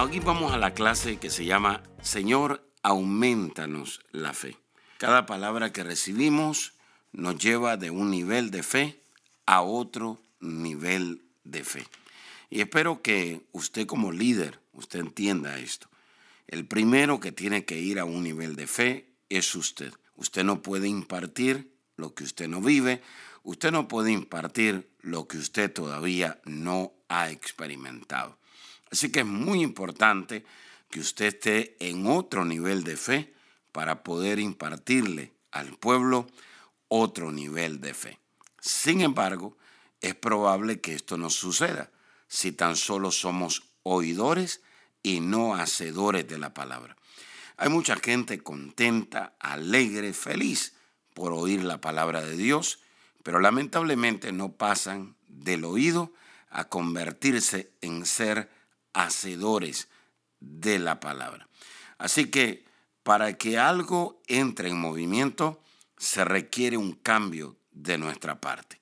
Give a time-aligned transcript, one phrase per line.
[0.00, 4.56] Aquí vamos a la clase que se llama Señor, aumentanos la fe.
[4.96, 6.74] Cada palabra que recibimos
[7.10, 9.02] nos lleva de un nivel de fe
[9.44, 11.84] a otro nivel de fe.
[12.48, 15.88] Y espero que usted como líder, usted entienda esto.
[16.46, 19.92] El primero que tiene que ir a un nivel de fe es usted.
[20.14, 23.02] Usted no puede impartir lo que usted no vive,
[23.42, 28.37] usted no puede impartir lo que usted todavía no ha experimentado.
[28.90, 30.44] Así que es muy importante
[30.90, 33.34] que usted esté en otro nivel de fe
[33.72, 36.26] para poder impartirle al pueblo
[36.88, 38.18] otro nivel de fe.
[38.60, 39.56] Sin embargo,
[40.00, 41.90] es probable que esto no suceda
[42.28, 44.62] si tan solo somos oidores
[45.02, 46.96] y no hacedores de la palabra.
[47.56, 50.74] Hay mucha gente contenta, alegre, feliz
[51.14, 52.80] por oír la palabra de Dios,
[53.22, 56.12] pero lamentablemente no pasan del oído
[56.50, 58.48] a convertirse en ser
[58.98, 59.88] hacedores
[60.40, 61.48] de la palabra.
[61.98, 62.64] Así que
[63.04, 65.62] para que algo entre en movimiento,
[65.96, 68.80] se requiere un cambio de nuestra parte.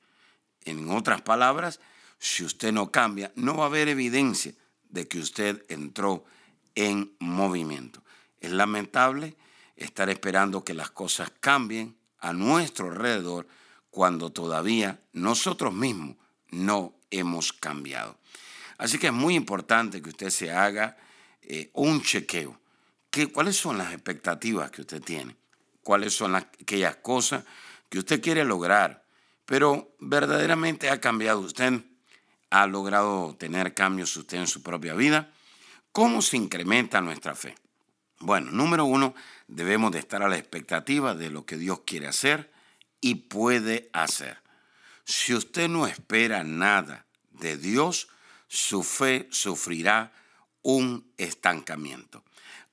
[0.62, 1.80] En otras palabras,
[2.18, 4.52] si usted no cambia, no va a haber evidencia
[4.88, 6.24] de que usted entró
[6.74, 8.02] en movimiento.
[8.40, 9.36] Es lamentable
[9.76, 13.46] estar esperando que las cosas cambien a nuestro alrededor
[13.90, 16.16] cuando todavía nosotros mismos
[16.50, 18.18] no hemos cambiado.
[18.78, 20.96] Así que es muy importante que usted se haga
[21.42, 22.58] eh, un chequeo.
[23.10, 25.36] ¿Qué, ¿Cuáles son las expectativas que usted tiene?
[25.82, 27.44] ¿Cuáles son aquellas cosas
[27.88, 29.04] que usted quiere lograr?
[29.44, 31.82] Pero verdaderamente ha cambiado usted
[32.50, 35.30] ha logrado tener cambios usted en su propia vida.
[35.92, 37.54] ¿Cómo se incrementa nuestra fe?
[38.20, 39.14] Bueno, número uno,
[39.46, 42.50] debemos de estar a la expectativa de lo que Dios quiere hacer
[43.00, 44.38] y puede hacer.
[45.04, 48.08] Si usted no espera nada de Dios,
[48.48, 50.12] su fe sufrirá
[50.62, 52.24] un estancamiento.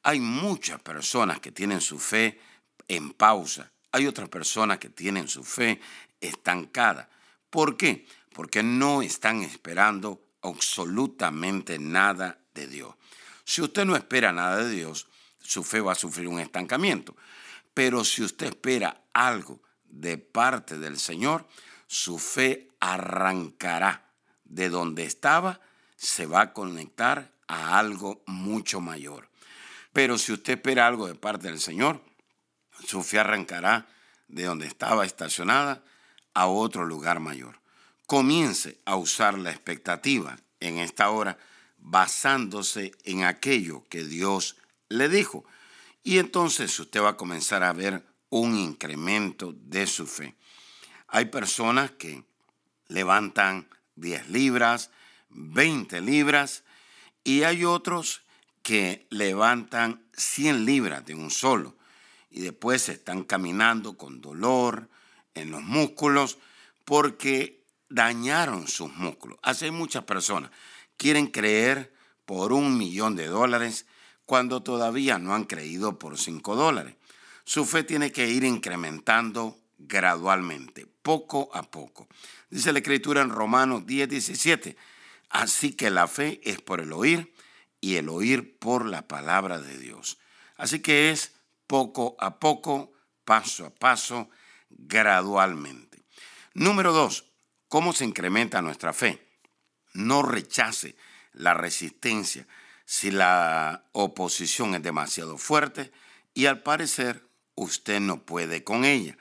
[0.04, 2.40] Hay muchas personas que tienen su fe
[2.88, 3.72] en pausa.
[3.92, 5.80] Hay otras personas que tienen su fe
[6.20, 7.10] estancada.
[7.50, 8.06] ¿Por qué?
[8.34, 12.94] porque no están esperando absolutamente nada de Dios.
[13.46, 15.08] Si usted no espera nada de Dios,
[15.40, 17.16] su fe va a sufrir un estancamiento.
[17.74, 21.48] Pero si usted espera algo de parte del Señor,
[21.88, 24.03] su fe arrancará
[24.54, 25.60] de donde estaba,
[25.96, 29.30] se va a conectar a algo mucho mayor.
[29.92, 32.02] Pero si usted espera algo de parte del Señor,
[32.86, 33.88] su fe arrancará
[34.28, 35.84] de donde estaba estacionada
[36.34, 37.64] a otro lugar mayor
[38.06, 41.38] comience a usar la expectativa en esta hora
[41.78, 44.58] basándose en aquello que Dios
[44.90, 45.46] le dijo.
[46.04, 50.36] Y entonces usted va a comenzar a ver un incremento de su fe.
[51.08, 52.24] Hay personas que
[52.88, 54.92] levantan 10 libras,
[55.30, 56.64] 20 libras,
[57.24, 58.22] y hay otros
[58.62, 61.76] que levantan 100 libras de un solo
[62.34, 64.90] y después están caminando con dolor
[65.36, 66.40] en los músculos
[66.84, 69.38] porque dañaron sus músculos.
[69.44, 70.50] Hace muchas personas
[70.98, 71.94] quieren creer
[72.26, 73.86] por un millón de dólares
[74.26, 76.96] cuando todavía no han creído por cinco dólares.
[77.44, 82.08] Su fe tiene que ir incrementando gradualmente, poco a poco.
[82.50, 84.76] Dice la escritura en Romanos 10, 17.
[85.30, 87.34] Así que la fe es por el oír
[87.82, 90.18] y el oír por la palabra de Dios.
[90.58, 91.34] Así que es
[91.68, 92.94] poco a poco,
[93.26, 94.30] paso a paso,
[94.70, 96.04] gradualmente.
[96.56, 97.26] Número dos,
[97.74, 99.28] ¿Cómo se incrementa nuestra fe?
[99.94, 100.96] No rechace
[101.32, 102.46] la resistencia
[102.86, 105.92] si la oposición es demasiado fuerte
[106.36, 109.18] y al parecer usted no puede con ella.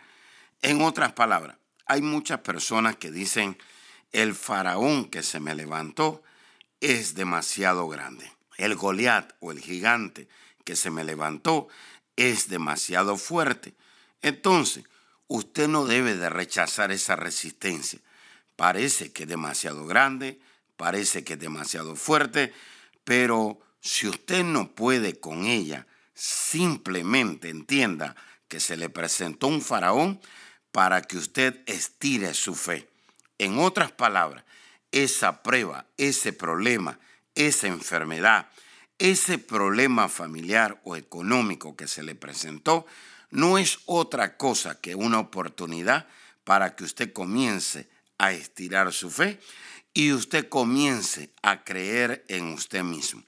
[0.61, 1.57] En otras palabras,
[1.93, 3.57] hay muchas personas que dicen,
[4.13, 6.23] el faraón que se me levantó
[6.81, 8.31] es demasiado grande.
[8.57, 10.29] El Goliat o el gigante
[10.65, 11.69] que se me levantó
[12.17, 13.75] es demasiado fuerte.
[14.21, 14.85] Entonces,
[15.29, 18.01] usted no debe de rechazar esa resistencia
[18.57, 20.41] parece que es demasiado grande,
[20.77, 22.53] parece que es demasiado fuerte,
[23.05, 28.15] pero si usted no puede con ella, simplemente entienda
[28.49, 30.21] que se le presentó un faraón
[30.73, 32.89] para que usted estire su fe.
[33.39, 34.45] En otras palabras,
[34.91, 36.99] esa prueba, ese problema,
[37.35, 38.49] esa enfermedad,
[38.99, 42.87] ese problema familiar o económico que se le presentó,
[43.31, 46.07] no es otra cosa que una oportunidad
[46.45, 49.41] para que usted comience a estirar su fe
[49.95, 53.23] y usted comience a creer en usted mismo.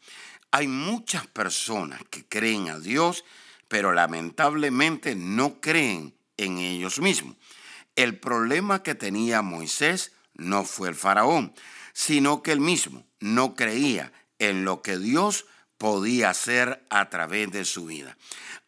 [0.51, 3.25] Hay muchas personas que creen a Dios,
[3.67, 7.37] pero lamentablemente no creen en ellos mismos.
[7.97, 11.55] El problema que tenía Moisés no fue el faraón,
[11.93, 15.47] sino que él mismo no creía en lo que Dios
[15.79, 18.17] podía hacer a través de su vida.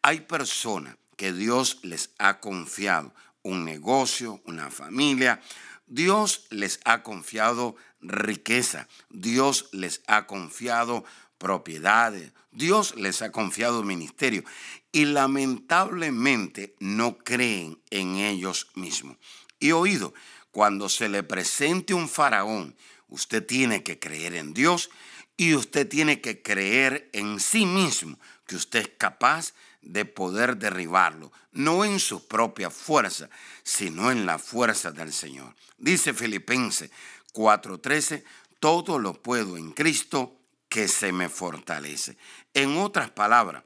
[0.02, 5.40] Hay personas que Dios les ha confiado un negocio, una familia.
[5.86, 8.88] Dios les ha confiado riqueza.
[9.08, 11.04] Dios les ha confiado
[11.38, 12.32] propiedades.
[12.52, 14.44] Dios les ha confiado ministerio.
[14.92, 19.16] Y lamentablemente no creen en ellos mismos.
[19.58, 20.14] Y oído,
[20.50, 22.74] cuando se le presente un faraón,
[23.08, 24.90] usted tiene que creer en Dios
[25.36, 29.52] y usted tiene que creer en sí mismo que usted es capaz
[29.82, 33.28] de poder derribarlo, no en su propia fuerza,
[33.62, 35.54] sino en la fuerza del Señor.
[35.78, 36.90] Dice Filipenses
[37.32, 38.24] 4:13,
[38.58, 40.36] todo lo puedo en Cristo
[40.68, 42.16] que se me fortalece.
[42.54, 43.64] En otras palabras,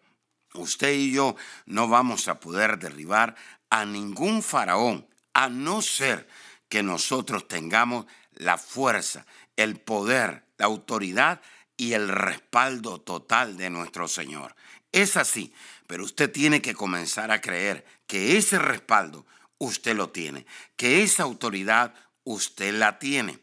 [0.55, 1.37] usted y yo
[1.67, 3.37] no vamos a poder derribar
[3.71, 6.29] a ningún faraón, a no ser
[6.69, 9.27] que nosotros tengamos la fuerza,
[9.57, 11.41] el poder, la autoridad
[11.77, 14.55] y el respaldo total de nuestro Señor.
[14.93, 15.55] Es así,
[15.87, 19.27] pero usted tiene que comenzar a creer que ese respaldo
[19.59, 20.47] usted lo tiene,
[20.77, 21.95] que esa autoridad
[22.25, 23.39] usted la tiene.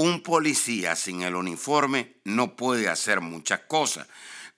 [0.00, 4.06] Un policía sin el uniforme no puede hacer muchas cosas.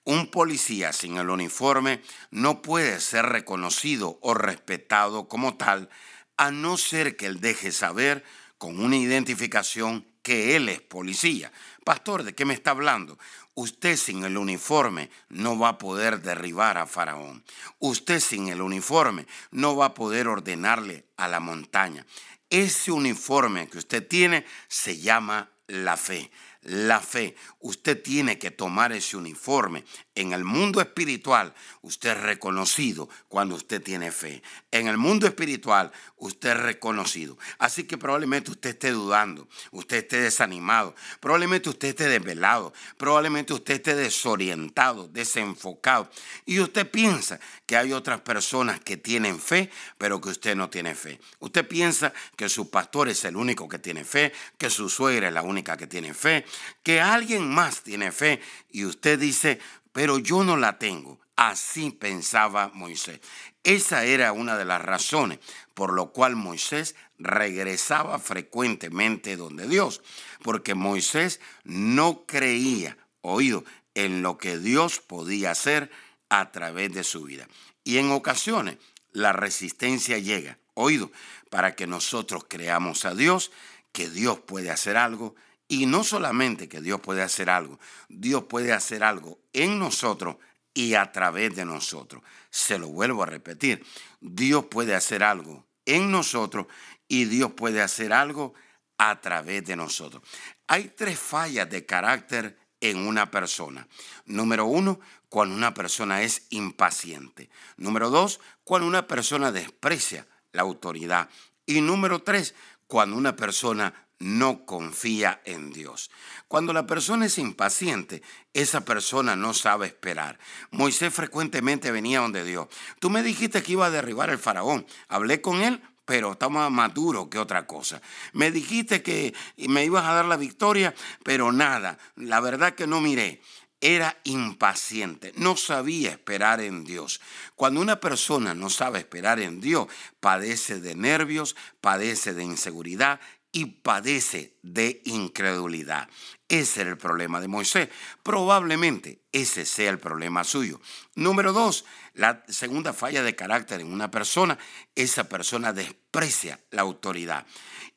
[0.05, 5.89] Un policía sin el uniforme no puede ser reconocido o respetado como tal,
[6.37, 8.23] a no ser que él deje saber
[8.59, 11.51] con una identificación que él es policía.
[11.87, 13.19] Pastor, ¿de qué me está hablando?
[13.55, 17.43] Usted sin el uniforme no va a poder derribar a Faraón.
[17.79, 22.07] Usted sin el uniforme no va a poder ordenarle a la montaña.
[22.50, 26.31] Ese uniforme que usted tiene se llama la fe
[26.62, 27.35] la fe.
[27.61, 29.85] Usted tiene que tomar ese uniforme.
[30.15, 34.43] En el mundo espiritual, usted es reconocido cuando usted tiene fe.
[34.71, 37.39] En el mundo espiritual, usted es reconocido.
[37.59, 43.75] Así que probablemente usted esté dudando, usted esté desanimado, probablemente usted esté desvelado, probablemente usted
[43.75, 46.11] esté desorientado, desenfocado.
[46.45, 50.95] Y usted piensa que hay otras personas que tienen fe, pero que usted no tiene
[50.95, 51.19] fe.
[51.39, 55.35] Usted piensa que su pastor es el único que tiene fe, que su suegra es
[55.35, 56.45] la única que tiene fe,
[56.82, 59.61] que alguien más tiene fe y usted dice,
[59.93, 61.20] pero yo no la tengo.
[61.37, 63.20] Así pensaba Moisés.
[63.62, 65.38] Esa era una de las razones
[65.81, 70.02] por lo cual Moisés regresaba frecuentemente donde Dios,
[70.43, 73.64] porque Moisés no creía, oído,
[73.94, 75.91] en lo que Dios podía hacer
[76.29, 77.49] a través de su vida.
[77.82, 78.76] Y en ocasiones
[79.12, 81.11] la resistencia llega, oído,
[81.49, 83.50] para que nosotros creamos a Dios,
[83.93, 85.35] que Dios puede hacer algo
[85.70, 87.78] y no solamente que Dios puede hacer algo,
[88.08, 90.37] Dios puede hacer algo en nosotros
[90.75, 92.25] y a través de nosotros.
[92.50, 93.87] Se lo vuelvo a repetir,
[94.20, 96.67] Dios puede hacer algo en nosotros
[97.06, 98.52] y Dios puede hacer algo
[98.99, 100.25] a través de nosotros.
[100.67, 103.87] Hay tres fallas de carácter en una persona.
[104.25, 104.98] Número uno,
[105.29, 107.48] cuando una persona es impaciente.
[107.77, 111.29] Número dos, cuando una persona desprecia la autoridad.
[111.65, 112.56] Y número tres,
[112.89, 116.10] cuando una persona no confía en Dios.
[116.46, 118.22] Cuando la persona es impaciente,
[118.53, 120.39] esa persona no sabe esperar.
[120.70, 122.69] Moisés frecuentemente venía donde Dios.
[123.00, 124.86] Tú me dijiste que iba a derribar el faraón.
[125.08, 128.03] Hablé con él, pero está más maduro que otra cosa.
[128.32, 131.98] Me dijiste que me ibas a dar la victoria, pero nada.
[132.17, 133.41] La verdad que no miré
[133.81, 137.20] era impaciente, no sabía esperar en Dios.
[137.56, 139.86] Cuando una persona no sabe esperar en Dios,
[140.20, 143.20] padece de nervios, padece de inseguridad
[143.53, 146.09] y padece de incredulidad.
[146.49, 147.89] Ese era el problema de Moisés.
[148.23, 150.81] Probablemente ese sea el problema suyo.
[151.15, 154.59] Número dos, la segunda falla de carácter en una persona,
[154.95, 157.47] esa persona desprecia la autoridad.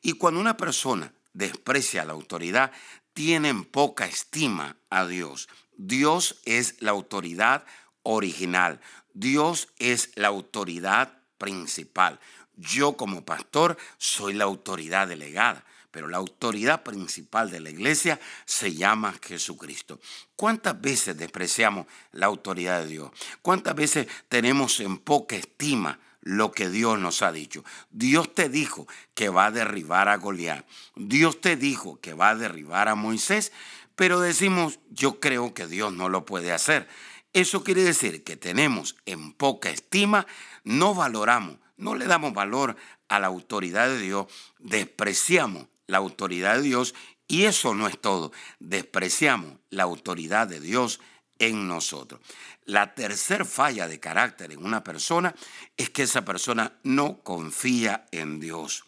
[0.02, 2.72] Y cuando una persona desprecia la autoridad,
[3.12, 5.48] tienen poca estima a Dios.
[5.76, 7.64] Dios es la autoridad
[8.02, 8.80] original.
[9.12, 12.20] Dios es la autoridad principal.
[12.56, 18.74] Yo como pastor soy la autoridad delegada, pero la autoridad principal de la iglesia se
[18.74, 20.00] llama Jesucristo.
[20.36, 23.10] ¿Cuántas veces despreciamos la autoridad de Dios?
[23.42, 27.64] ¿Cuántas veces tenemos en poca estima lo que Dios nos ha dicho.
[27.90, 30.64] Dios te dijo que va a derribar a Goliat.
[30.96, 33.52] Dios te dijo que va a derribar a Moisés,
[33.94, 36.88] pero decimos, yo creo que Dios no lo puede hacer.
[37.34, 40.26] Eso quiere decir que tenemos en poca estima,
[40.64, 42.76] no valoramos, no le damos valor
[43.08, 44.26] a la autoridad de Dios,
[44.58, 46.94] despreciamos la autoridad de Dios
[47.26, 51.00] y eso no es todo, despreciamos la autoridad de Dios
[51.38, 52.20] en nosotros.
[52.64, 55.34] La tercer falla de carácter en una persona
[55.76, 58.84] es que esa persona no confía en Dios.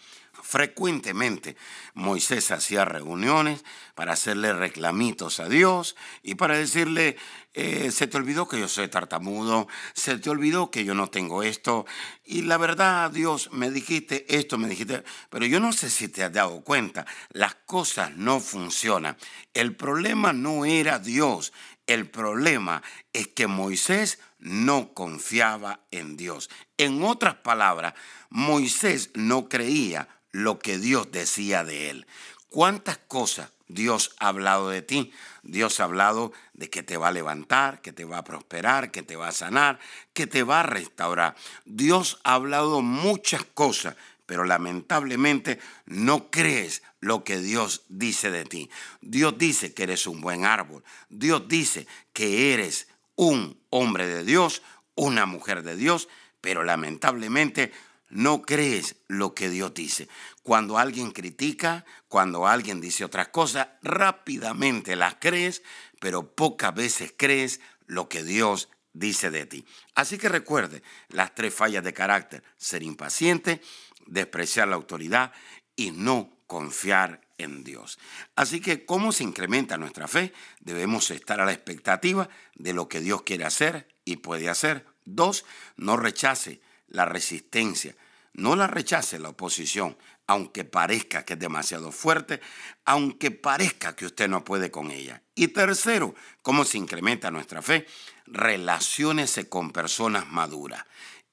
[0.46, 1.56] Frecuentemente
[1.94, 3.64] Moisés hacía reuniones
[3.96, 7.16] para hacerle reclamitos a Dios y para decirle,
[7.52, 11.42] eh, se te olvidó que yo soy tartamudo, se te olvidó que yo no tengo
[11.42, 11.84] esto
[12.24, 16.22] y la verdad Dios me dijiste esto, me dijiste, pero yo no sé si te
[16.22, 19.16] has dado cuenta, las cosas no funcionan.
[19.52, 21.52] El problema no era Dios,
[21.88, 26.50] el problema es que Moisés no confiaba en Dios.
[26.78, 27.94] En otras palabras,
[28.30, 32.06] Moisés no creía lo que Dios decía de él.
[32.50, 35.12] ¿Cuántas cosas Dios ha hablado de ti?
[35.42, 39.02] Dios ha hablado de que te va a levantar, que te va a prosperar, que
[39.02, 39.78] te va a sanar,
[40.12, 41.36] que te va a restaurar.
[41.64, 48.70] Dios ha hablado muchas cosas, pero lamentablemente no crees lo que Dios dice de ti.
[49.00, 50.84] Dios dice que eres un buen árbol.
[51.08, 54.60] Dios dice que eres un hombre de Dios,
[54.96, 56.08] una mujer de Dios,
[56.42, 57.72] pero lamentablemente
[58.08, 60.08] no crees lo que Dios dice.
[60.42, 65.62] Cuando alguien critica, cuando alguien dice otras cosas, rápidamente las crees,
[66.00, 69.64] pero pocas veces crees lo que Dios dice de ti.
[69.94, 73.60] Así que recuerde las tres fallas de carácter, ser impaciente,
[74.06, 75.32] despreciar la autoridad
[75.74, 77.98] y no confiar en Dios.
[78.34, 80.32] Así que, ¿cómo se incrementa nuestra fe?
[80.60, 84.86] Debemos estar a la expectativa de lo que Dios quiere hacer y puede hacer.
[85.04, 85.44] Dos,
[85.76, 87.94] no rechace la resistencia.
[88.32, 92.40] No la rechace la oposición, aunque parezca que es demasiado fuerte,
[92.84, 95.22] aunque parezca que usted no puede con ella.
[95.34, 97.86] Y tercero, ¿cómo se incrementa nuestra fe?
[98.26, 100.84] Relaciónese con personas maduras.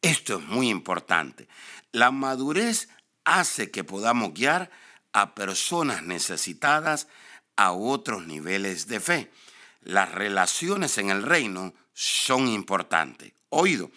[0.02, 1.48] Esto es muy importante.
[1.92, 2.90] La madurez
[3.26, 4.70] hace que podamos guiar
[5.12, 7.08] a personas necesitadas
[7.56, 9.32] a otros niveles de fe.
[9.82, 13.34] Las relaciones en el reino son importantes.
[13.50, 13.92] Oído,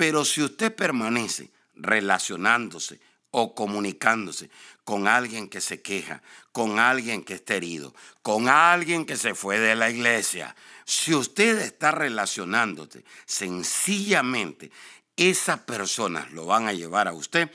[0.00, 2.98] pero si usted permanece relacionándose
[3.32, 4.48] o comunicándose
[4.82, 9.58] con alguien que se queja, con alguien que está herido, con alguien que se fue
[9.58, 14.70] de la iglesia, si usted está relacionándose sencillamente,
[15.16, 17.50] esas personas lo van a llevar a usted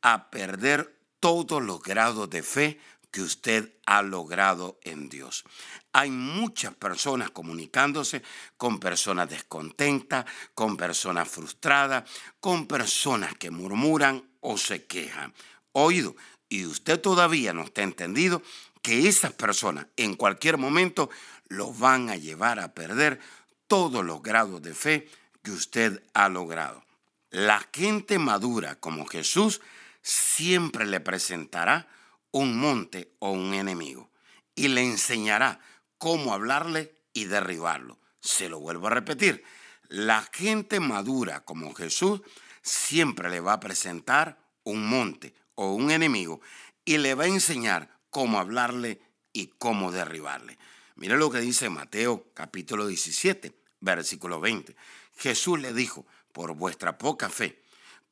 [0.00, 2.80] a perder todos los grados de fe
[3.10, 5.44] que usted ha logrado en Dios.
[5.92, 8.22] Hay muchas personas comunicándose
[8.56, 10.24] con personas descontentas,
[10.54, 15.34] con personas frustradas, con personas que murmuran o se quejan.
[15.72, 16.16] Oído,
[16.48, 18.42] y usted todavía no está entendido
[18.82, 21.10] que esas personas en cualquier momento
[21.48, 23.20] lo van a llevar a perder
[23.66, 25.08] todos los grados de fe
[25.42, 26.84] que usted ha logrado.
[27.30, 29.60] La gente madura como Jesús
[30.02, 31.88] siempre le presentará
[32.32, 34.10] un monte o un enemigo
[34.54, 35.60] y le enseñará
[35.98, 37.98] cómo hablarle y derribarlo.
[38.20, 39.44] Se lo vuelvo a repetir,
[39.88, 42.20] la gente madura como Jesús
[42.62, 46.40] siempre le va a presentar un monte o un enemigo
[46.84, 49.00] y le va a enseñar cómo hablarle
[49.32, 50.58] y cómo derribarle.
[50.96, 54.76] Mire lo que dice Mateo capítulo 17, versículo 20.
[55.16, 57.62] Jesús le dijo, por vuestra poca fe,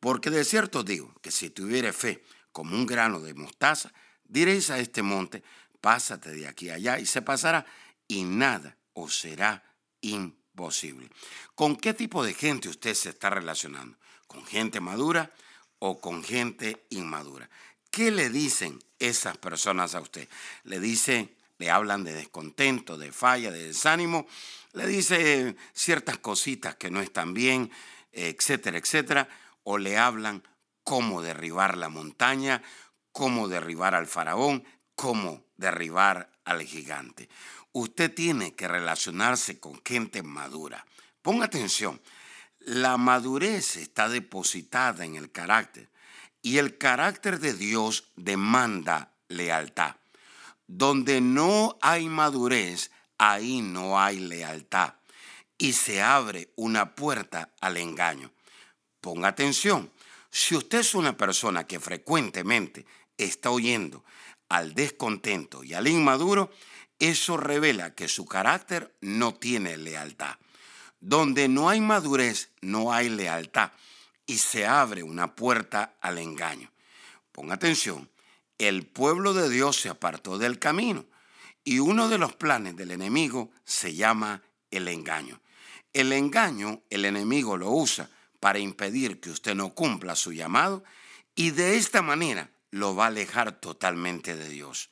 [0.00, 3.92] porque de cierto digo que si tuviere fe como un grano de mostaza,
[4.28, 5.42] Diréis a este monte,
[5.80, 7.66] pásate de aquí a allá y se pasará
[8.06, 9.64] y nada os será
[10.02, 11.10] imposible.
[11.54, 13.96] ¿Con qué tipo de gente usted se está relacionando?
[14.26, 15.32] ¿Con gente madura
[15.78, 17.48] o con gente inmadura?
[17.90, 20.28] ¿Qué le dicen esas personas a usted?
[20.64, 24.26] Le dicen, le hablan de descontento, de falla, de desánimo,
[24.72, 27.70] le dice ciertas cositas que no están bien,
[28.12, 29.28] etcétera, etcétera,
[29.64, 30.42] o le hablan
[30.84, 32.62] cómo derribar la montaña,
[33.18, 34.62] cómo derribar al faraón,
[34.94, 37.28] cómo derribar al gigante.
[37.72, 40.86] Usted tiene que relacionarse con gente madura.
[41.20, 42.00] Ponga atención,
[42.60, 45.90] la madurez está depositada en el carácter
[46.42, 49.96] y el carácter de Dios demanda lealtad.
[50.68, 54.94] Donde no hay madurez, ahí no hay lealtad
[55.58, 58.30] y se abre una puerta al engaño.
[59.00, 59.90] Ponga atención,
[60.30, 62.86] si usted es una persona que frecuentemente
[63.18, 64.04] está oyendo
[64.48, 66.50] al descontento y al inmaduro,
[66.98, 70.36] eso revela que su carácter no tiene lealtad.
[71.00, 73.72] Donde no hay madurez, no hay lealtad
[74.26, 76.70] y se abre una puerta al engaño.
[77.32, 78.10] Ponga atención,
[78.58, 81.06] el pueblo de Dios se apartó del camino
[81.64, 85.40] Y uno de los planes del enemigo se llama el engaño.
[85.92, 88.10] El engaño, el enemigo lo usa
[88.40, 90.82] para impedir que usted no cumpla su llamado
[91.34, 94.90] y de esta manera lo va a alejar totalmente de Dios.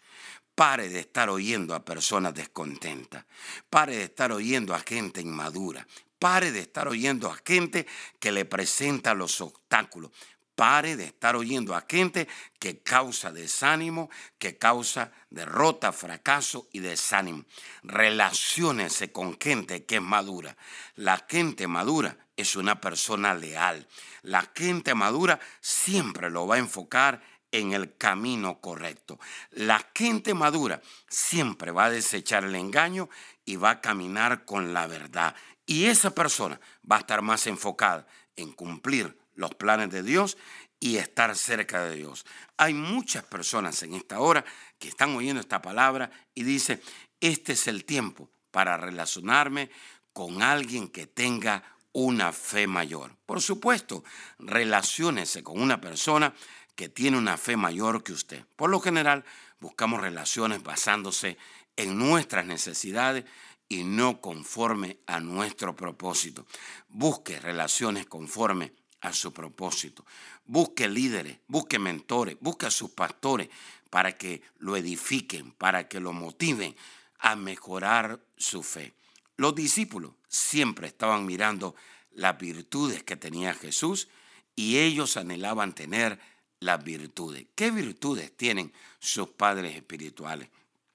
[0.54, 3.25] Pare de estar oyendo a personas descontentas.
[3.68, 5.87] Pare de estar oyendo a gente inmadura.
[6.18, 7.87] Pare de estar oyendo a gente
[8.18, 10.12] que le presenta los obstáculos.
[10.54, 12.26] Pare de estar oyendo a gente
[12.59, 17.45] que causa desánimo, que causa derrota, fracaso y desánimo.
[17.83, 20.56] Relaciónese con gente que es madura.
[20.95, 23.87] La gente madura es una persona leal.
[24.23, 27.21] La gente madura siempre lo va a enfocar
[27.52, 29.18] en el camino correcto.
[29.50, 33.08] La gente madura siempre va a desechar el engaño
[33.44, 35.34] y va a caminar con la verdad.
[35.64, 36.60] Y esa persona
[36.90, 40.36] va a estar más enfocada en cumplir los planes de Dios
[40.80, 42.26] y estar cerca de Dios.
[42.56, 44.44] Hay muchas personas en esta hora
[44.78, 46.80] que están oyendo esta palabra y dicen,
[47.20, 49.70] este es el tiempo para relacionarme
[50.12, 51.62] con alguien que tenga
[51.92, 53.16] una fe mayor.
[53.24, 54.04] Por supuesto,
[54.38, 56.34] relaciónese con una persona
[56.76, 58.45] que tiene una fe mayor que usted.
[58.54, 59.25] Por lo general,
[59.59, 61.38] buscamos relaciones basándose
[61.76, 63.25] en nuestras necesidades
[63.68, 66.47] y no conforme a nuestro propósito.
[66.88, 70.04] Busque relaciones conforme a su propósito.
[70.45, 73.49] Busque líderes, busque mentores, busque a sus pastores
[73.90, 76.76] para que lo edifiquen, para que lo motiven
[77.18, 78.95] a mejorar su fe.
[79.37, 81.75] Los discípulos siempre estaban mirando
[82.12, 84.09] las virtudes que tenía Jesús
[84.54, 86.18] y ellos anhelaban tener
[86.60, 87.46] las virtudes.
[87.54, 90.48] ¿Qué virtudes tienen sus padres espirituales?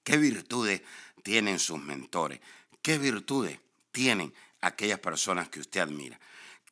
[0.04, 0.82] ¿Qué virtudes
[1.24, 2.40] tienen sus mentores?
[2.82, 3.60] ¿Qué virtudes
[3.92, 6.20] tienen aquellas personas que usted admira?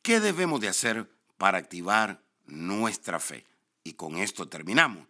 [0.02, 1.08] ¿Qué debemos de hacer
[1.40, 2.20] para activar
[2.50, 3.46] nuestra fe.
[3.82, 5.06] Y con esto terminamos.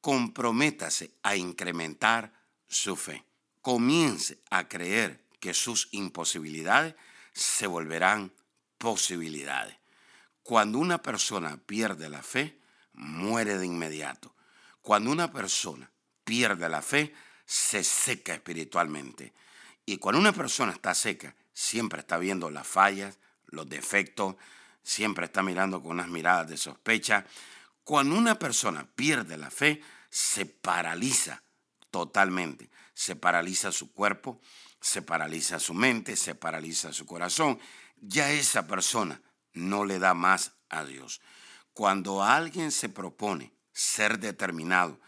[0.00, 2.32] Comprométase a incrementar
[2.66, 3.24] su fe.
[3.62, 6.96] Comience a creer que sus imposibilidades
[7.32, 8.32] se volverán
[8.78, 9.76] posibilidades.
[10.42, 12.58] Cuando una persona pierde la fe,
[13.00, 14.34] muere de inmediato.
[14.82, 15.90] Cuando una persona
[16.24, 17.14] pierde la fe,
[17.46, 19.32] se seca espiritualmente.
[19.86, 24.36] Y cuando una persona está seca, siempre está viendo las fallas, los defectos,
[24.82, 27.26] siempre está mirando con unas miradas de sospecha.
[27.84, 31.42] Cuando una persona pierde la fe, se paraliza
[31.90, 32.70] totalmente.
[32.94, 34.40] Se paraliza su cuerpo,
[34.80, 37.58] se paraliza su mente, se paraliza su corazón.
[37.96, 39.22] Ya esa persona
[39.54, 41.20] no le da más a Dios.
[41.72, 44.98] Cuando alguien se propone ser determinado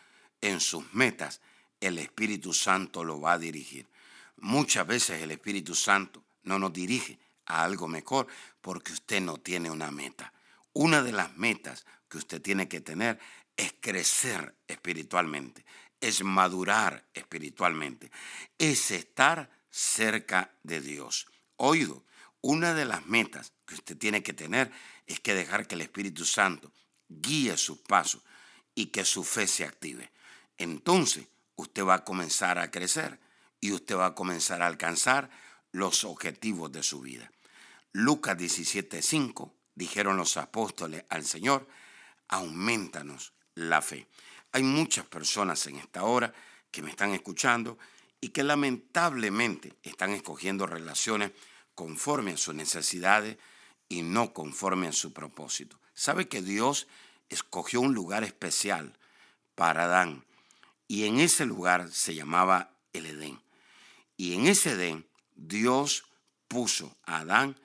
[0.40, 1.40] en sus metas,
[1.80, 3.88] el Espíritu Santo lo va a dirigir.
[4.36, 8.26] Muchas veces el Espíritu Santo no nos dirige a algo mejor
[8.60, 10.32] porque usted no tiene una meta.
[10.72, 13.18] Una de las metas que usted tiene que tener
[13.56, 15.64] es crecer espiritualmente,
[16.00, 18.10] es madurar espiritualmente,
[18.58, 21.26] es estar cerca de Dios.
[21.56, 22.04] Oído,
[22.40, 24.72] una de las metas que usted tiene que tener
[25.12, 26.72] es que dejar que el Espíritu Santo
[27.08, 28.22] guíe sus pasos
[28.74, 30.10] y que su fe se active.
[30.58, 33.20] Entonces usted va a comenzar a crecer
[33.60, 35.30] y usted va a comenzar a alcanzar
[35.70, 37.30] los objetivos de su vida.
[37.92, 41.68] Lucas 17:5 dijeron los apóstoles al Señor,
[42.28, 44.06] aumentanos la fe.
[44.52, 46.32] Hay muchas personas en esta hora
[46.70, 47.78] que me están escuchando
[48.20, 51.32] y que lamentablemente están escogiendo relaciones
[51.74, 53.36] conforme a sus necesidades
[53.88, 55.78] y no conforme a su propósito.
[55.94, 56.86] ¿Sabe que Dios
[57.28, 58.98] escogió un lugar especial
[59.54, 60.24] para Adán?
[60.88, 63.40] Y en ese lugar se llamaba el Edén.
[64.16, 66.04] Y en ese Edén Dios
[66.48, 67.56] puso a Adán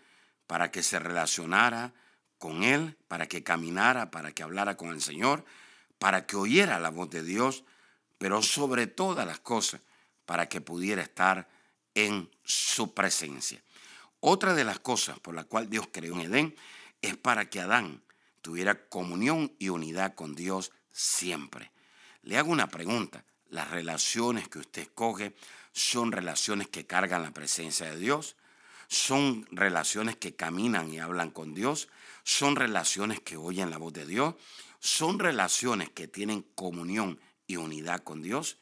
[0.47, 1.93] para que se relacionara
[2.37, 5.43] con Él, para que caminara, para que hablara con el Señor,
[5.99, 7.63] para que oyera la voz de Dios,
[8.17, 9.81] pero sobre todas las cosas,
[10.25, 11.49] para que pudiera estar
[11.95, 13.61] en su presencia.
[14.19, 16.55] Otra de las cosas por la cual Dios creó en Edén
[17.01, 18.01] es para que Adán
[18.41, 21.71] tuviera comunión y unidad con Dios siempre.
[22.23, 23.23] Le hago una pregunta.
[23.49, 25.33] ¿Las relaciones que usted escoge
[25.71, 28.35] son relaciones que cargan la presencia de Dios?
[28.87, 31.89] son relaciones que caminan y hablan con Dios,
[32.23, 34.35] son relaciones que oyen la voz de Dios,
[34.79, 38.57] son relaciones que tienen comunión y unidad con Dios.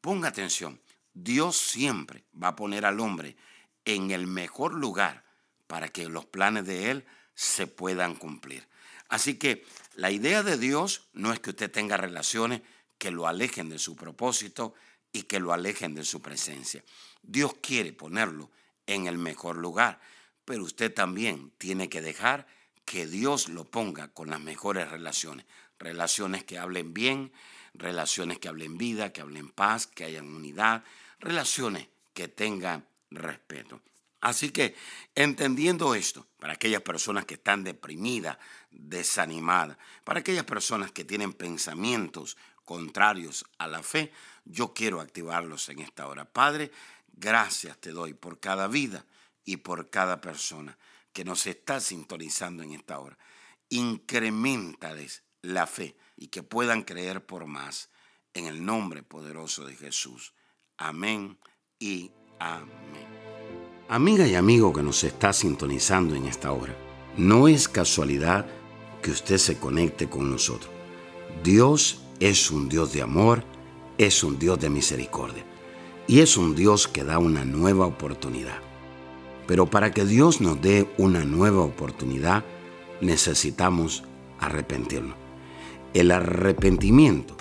[0.00, 0.80] Ponga atención,
[1.14, 3.36] Dios siempre va a poner al hombre
[3.84, 5.24] en el mejor lugar
[5.66, 8.66] para que los planes de Él se puedan cumplir.
[9.08, 9.64] Así que
[9.94, 12.62] la idea de Dios no es que usted tenga relaciones
[12.98, 14.74] que lo alejen de su propósito
[15.12, 16.84] y que lo alejen de su presencia.
[17.22, 18.50] Dios quiere ponerlo
[18.86, 20.00] en el mejor lugar.
[20.44, 22.46] Pero usted también tiene que dejar
[22.84, 25.46] que Dios lo ponga con las mejores relaciones.
[25.78, 27.32] Relaciones que hablen bien,
[27.74, 30.84] relaciones que hablen vida, que hablen paz, que hayan unidad,
[31.20, 33.80] relaciones que tengan respeto.
[34.20, 34.76] Así que
[35.16, 38.38] entendiendo esto, para aquellas personas que están deprimidas,
[38.70, 44.12] desanimadas, para aquellas personas que tienen pensamientos contrarios a la fe,
[44.44, 46.24] yo quiero activarlos en esta hora.
[46.24, 46.70] Padre,
[47.12, 49.04] gracias te doy por cada vida
[49.44, 50.78] y por cada persona
[51.12, 53.18] que nos está sintonizando en esta hora.
[53.70, 57.90] Incrementales la fe y que puedan creer por más
[58.34, 60.32] en el nombre poderoso de Jesús.
[60.76, 61.38] Amén
[61.78, 62.72] y amén.
[63.88, 66.74] Amiga y amigo que nos está sintonizando en esta hora,
[67.16, 68.46] no es casualidad
[69.02, 70.70] que usted se conecte con nosotros.
[71.42, 73.44] Dios es un Dios de amor,
[73.98, 75.44] es un Dios de misericordia
[76.06, 78.58] y es un Dios que da una nueva oportunidad.
[79.46, 82.44] Pero para que Dios nos dé una nueva oportunidad,
[83.00, 84.04] necesitamos
[84.38, 85.16] arrepentirnos.
[85.94, 87.36] El arrepentimiento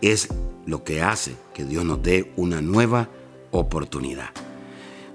[0.00, 0.28] es
[0.66, 3.08] lo que hace que Dios nos dé una nueva
[3.52, 4.30] oportunidad.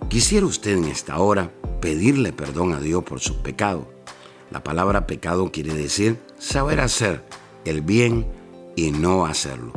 [0.09, 3.85] Quisiera usted en esta hora pedirle perdón a Dios por sus pecados.
[4.49, 7.25] La palabra pecado quiere decir saber hacer
[7.65, 8.25] el bien
[8.77, 9.73] y no hacerlo.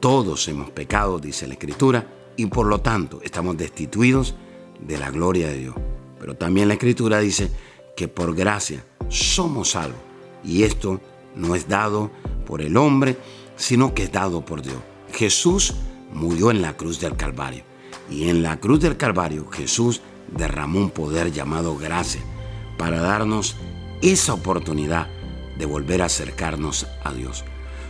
[0.00, 4.34] Todos hemos pecado, dice la Escritura, y por lo tanto estamos destituidos
[4.80, 5.74] de la gloria de Dios.
[6.18, 7.50] Pero también la Escritura dice
[7.94, 10.00] que por gracia somos salvos.
[10.42, 11.00] Y esto
[11.36, 12.10] no es dado
[12.46, 13.18] por el hombre,
[13.56, 14.78] sino que es dado por Dios.
[15.12, 15.74] Jesús
[16.14, 17.69] murió en la cruz del Calvario.
[18.10, 20.02] Y en la cruz del Calvario Jesús
[20.36, 22.20] derramó un poder llamado gracia
[22.76, 23.56] para darnos
[24.02, 25.08] esa oportunidad
[25.58, 27.44] de volver a acercarnos a Dios.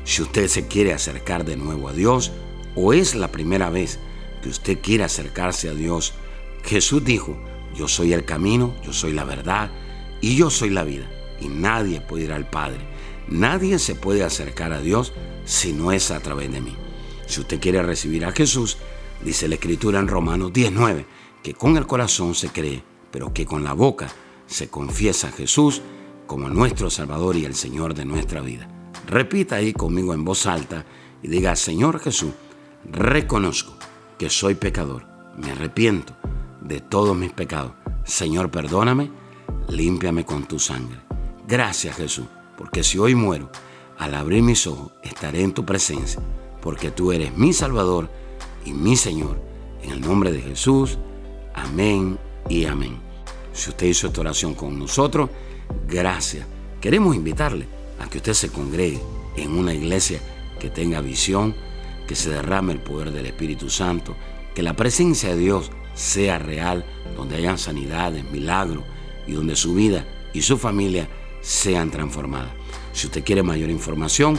[0.04, 2.32] Si usted se quiere acercar de nuevo a Dios
[2.74, 3.98] o es la primera vez
[4.42, 6.14] que usted quiere acercarse a Dios,
[6.64, 7.38] Jesús dijo,
[7.74, 9.70] yo soy el camino, yo soy la verdad
[10.20, 11.10] y yo soy la vida.
[11.40, 12.90] Y nadie puede ir al Padre
[13.30, 15.12] Nadie se puede acercar a Dios
[15.44, 16.76] si no es a través de mí.
[17.26, 18.76] Si usted quiere recibir a Jesús,
[19.24, 21.06] dice la Escritura en Romanos 19,
[21.42, 24.08] que con el corazón se cree, pero que con la boca
[24.46, 25.82] se confiesa a Jesús
[26.26, 28.68] como nuestro Salvador y el Señor de nuestra vida.
[29.06, 30.84] Repita ahí conmigo en voz alta
[31.22, 32.32] y diga, Señor Jesús,
[32.84, 33.74] reconozco
[34.18, 35.06] que soy pecador,
[35.36, 36.14] me arrepiento
[36.60, 37.72] de todos mis pecados.
[38.04, 39.10] Señor, perdóname,
[39.68, 41.00] límpiame con tu sangre.
[41.46, 42.26] Gracias Jesús
[42.60, 43.48] porque si hoy muero,
[43.96, 46.20] al abrir mis ojos estaré en tu presencia,
[46.60, 48.10] porque tú eres mi Salvador
[48.64, 49.40] y mi Señor.
[49.82, 50.98] En el nombre de Jesús,
[51.54, 52.18] amén
[52.48, 52.98] y amén.
[53.52, 55.30] Si usted hizo esta oración con nosotros,
[55.88, 56.46] gracias.
[56.80, 57.66] Queremos invitarle
[57.98, 59.00] a que usted se congregue
[59.36, 60.20] en una iglesia
[60.58, 61.54] que tenga visión,
[62.06, 64.16] que se derrame el poder del Espíritu Santo,
[64.54, 66.84] que la presencia de Dios sea real,
[67.16, 68.84] donde hayan sanidades, milagros
[69.26, 71.08] y donde su vida y su familia
[71.40, 72.52] sean transformadas.
[72.92, 74.38] Si usted quiere mayor información,